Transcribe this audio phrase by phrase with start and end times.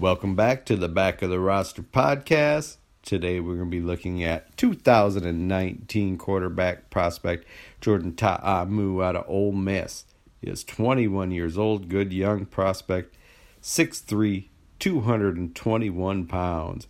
[0.00, 2.78] Welcome back to the Back of the Roster podcast.
[3.02, 7.44] Today we're going to be looking at 2019 quarterback prospect
[7.82, 10.06] Jordan Ta'amu out of Ole Miss.
[10.40, 13.14] He is 21 years old, good young prospect,
[13.60, 16.86] 6'3, 221 pounds.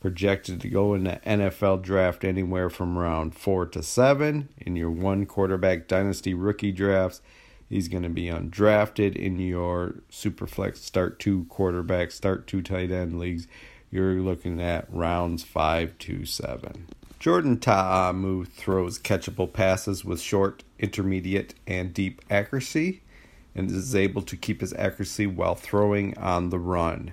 [0.00, 4.90] Projected to go in the NFL draft anywhere from round 4 to 7 in your
[4.90, 7.20] one quarterback dynasty rookie drafts.
[7.68, 13.18] He's going to be undrafted in your Superflex Start 2 quarterback, Start 2 tight end
[13.18, 13.46] leagues.
[13.90, 16.86] You're looking at rounds 5 to 7.
[17.18, 23.02] Jordan Ta'amu throws catchable passes with short, intermediate, and deep accuracy
[23.54, 27.12] and is able to keep his accuracy while throwing on the run.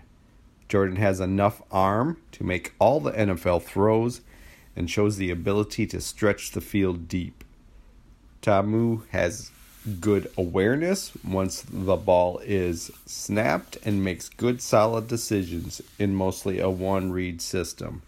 [0.70, 4.22] Jordan has enough arm to make all the NFL throws
[4.76, 7.44] and shows the ability to stretch the field deep.
[8.42, 9.52] Ta'amu has
[9.86, 16.70] good awareness once the ball is snapped and makes good solid decisions in mostly a
[16.70, 18.02] one read system.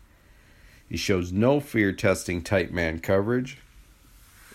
[0.89, 3.57] He shows no fear testing tight man coverage.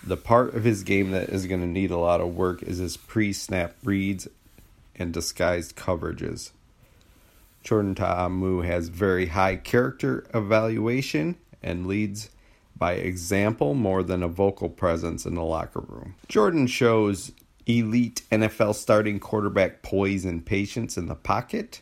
[0.02, 2.78] The part of his game that is going to need a lot of work is
[2.78, 4.26] his pre snap reads
[4.96, 6.50] and disguised coverages.
[7.62, 12.30] Jordan Ta'amu has very high character evaluation and leads
[12.82, 16.16] by example more than a vocal presence in the locker room.
[16.26, 17.30] Jordan shows
[17.64, 21.80] elite NFL starting quarterback poise and patience in the pocket,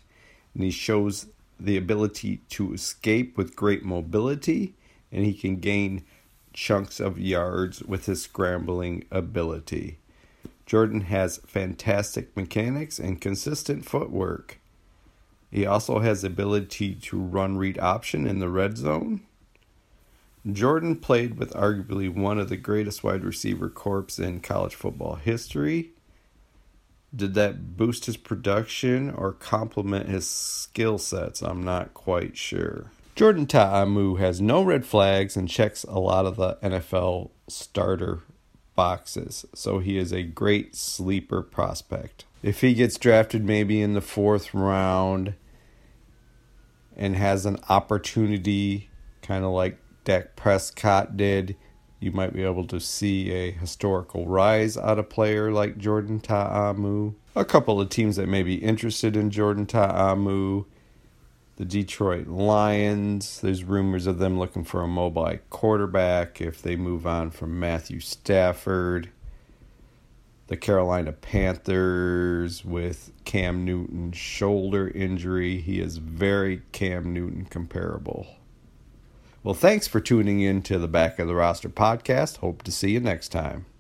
[0.52, 1.28] and he shows
[1.58, 4.74] the ability to escape with great mobility,
[5.10, 6.04] and he can gain
[6.52, 9.96] chunks of yards with his scrambling ability.
[10.66, 14.58] Jordan has fantastic mechanics and consistent footwork.
[15.50, 19.22] He also has ability to run read option in the red zone.
[20.50, 25.90] Jordan played with arguably one of the greatest wide receiver corps in college football history.
[27.14, 31.42] Did that boost his production or complement his skill sets?
[31.42, 32.90] I'm not quite sure.
[33.16, 38.20] Jordan Ta'amu has no red flags and checks a lot of the NFL starter
[38.74, 42.24] boxes, so he is a great sleeper prospect.
[42.42, 45.34] If he gets drafted maybe in the fourth round
[46.96, 48.88] and has an opportunity,
[49.20, 49.76] kind of like
[50.10, 51.54] Dak Prescott did,
[52.00, 57.14] you might be able to see a historical rise out of player like Jordan Ta'amu.
[57.36, 60.64] A couple of teams that may be interested in Jordan Ta'amu.
[61.58, 67.06] The Detroit Lions, there's rumors of them looking for a mobile quarterback if they move
[67.06, 69.10] on from Matthew Stafford.
[70.48, 75.60] The Carolina Panthers with Cam Newton's shoulder injury.
[75.60, 78.26] He is very Cam Newton comparable.
[79.42, 82.38] Well, thanks for tuning in to the Back of the Roster podcast.
[82.38, 83.64] Hope to see you next time.